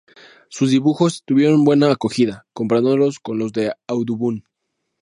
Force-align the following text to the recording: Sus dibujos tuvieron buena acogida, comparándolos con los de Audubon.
Sus 0.49 0.71
dibujos 0.71 1.21
tuvieron 1.27 1.63
buena 1.63 1.91
acogida, 1.91 2.47
comparándolos 2.53 3.19
con 3.19 3.37
los 3.37 3.53
de 3.53 3.75
Audubon. 3.85 4.43